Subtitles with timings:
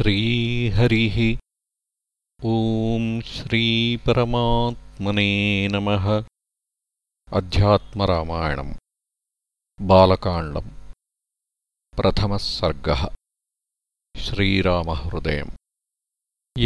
[0.00, 1.16] श्रीहरिः
[2.52, 5.24] ॐ श्रीपरमात्मने
[5.72, 6.04] नमः
[7.38, 8.72] अध्यात्मरामायणम्
[9.90, 10.70] बालकाण्डम्
[12.00, 13.02] प्रथमः सर्गः
[14.26, 15.52] श्रीरामहृदयम्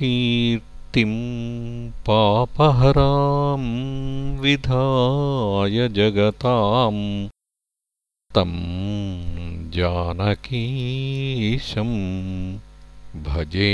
[0.00, 1.12] कीर्तिम्
[2.06, 3.64] पापहरां
[4.42, 7.02] विधाय जगताम्
[8.36, 8.52] तं
[9.76, 11.96] जानकीशम्
[13.26, 13.72] भजे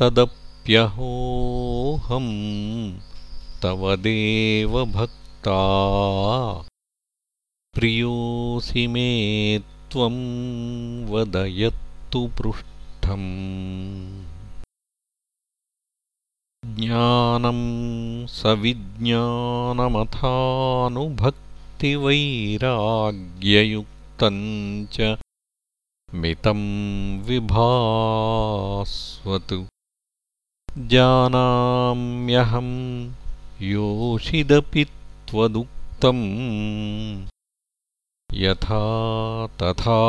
[0.01, 2.27] तदप्यहोहं
[3.63, 4.97] तव प्रियोसिमेत्वं
[7.81, 9.09] प्रियोऽसि मे
[9.93, 10.17] त्वं
[11.15, 13.29] वदयत्तु पृष्ठम्
[16.79, 17.61] ज्ञानं
[18.31, 18.43] स
[24.93, 24.95] च
[26.23, 26.61] मितं
[27.29, 29.59] विभास्वतु
[30.93, 32.69] जानाम्यहं
[33.73, 34.85] योषिदपि
[35.29, 36.25] त्वदुक्तम्
[38.45, 38.83] यथा
[39.63, 40.01] तथा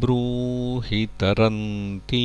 [0.00, 2.24] ब्रूहि तरन्ति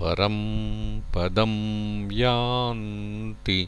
[0.00, 0.34] परं
[1.12, 1.52] पदं
[2.12, 3.58] यान्ति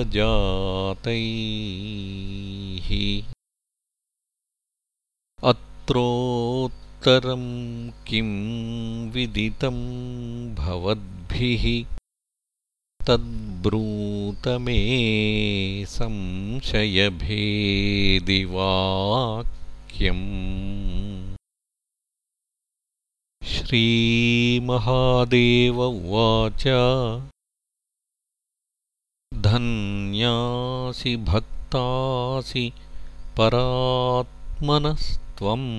[5.51, 7.47] अत्रोत्तरं
[8.09, 8.31] किं
[9.15, 9.79] विदितं
[10.63, 11.67] भवद्भिः
[13.09, 14.79] तद्ब्रूतमे
[15.97, 16.55] संशयभेदिवाक्यम्
[23.53, 26.65] श्रीमहादेव उवाच
[29.47, 32.67] धन्यासि भक्तासि
[33.39, 35.73] परात्मनस्त्वम्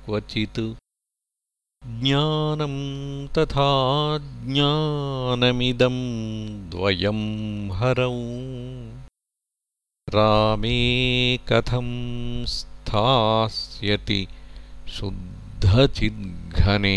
[0.04, 0.60] क्वचित्
[1.86, 2.74] ज्ञानं
[3.36, 3.64] तथा
[4.44, 5.96] ज्ञानमिदं
[6.70, 7.18] द्वयं
[7.78, 8.20] हरौ
[10.14, 10.80] रामे
[11.50, 11.90] कथं
[12.54, 14.20] स्थास्यति
[14.96, 16.94] शुद्धचिद्घने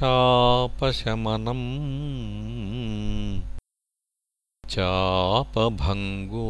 [4.74, 6.46] चापभङ्गो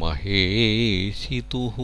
[0.00, 1.76] महेशितुः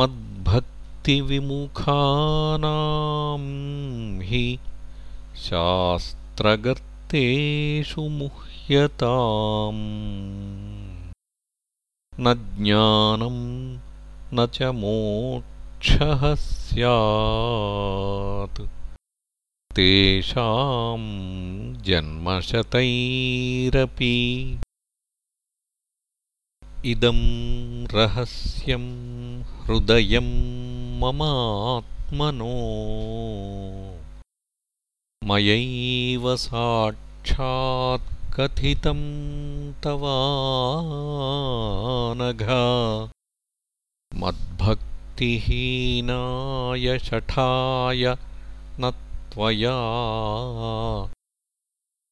[0.00, 0.52] मद्भक्तिविमुखानां
[4.28, 4.42] हि
[5.46, 9.80] शास्त्रगर्तेषु मुह्यताम्
[12.24, 12.26] न
[12.62, 13.44] ज्ञानम्
[14.34, 18.62] न च मोक्षः स्यात्
[19.76, 20.98] तेषां
[21.84, 24.14] जन्मशतैरपि
[26.92, 27.20] इदं
[27.96, 28.84] रहस्यं
[29.62, 30.26] हृदयं
[31.00, 32.56] ममात्मनो
[35.30, 36.26] मयैव
[38.36, 39.00] कथितं
[39.84, 42.42] तवानघ
[44.24, 48.04] मद्भक्तिहीनाय शठाय
[48.80, 48.90] न
[49.32, 49.76] त्वया